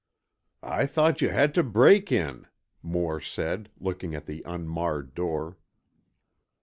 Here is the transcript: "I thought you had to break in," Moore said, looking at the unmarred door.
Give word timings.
"I 0.63 0.87
thought 0.87 1.21
you 1.21 1.29
had 1.29 1.53
to 1.53 1.61
break 1.61 2.11
in," 2.11 2.47
Moore 2.81 3.21
said, 3.21 3.69
looking 3.79 4.15
at 4.15 4.25
the 4.25 4.41
unmarred 4.47 5.13
door. 5.13 5.59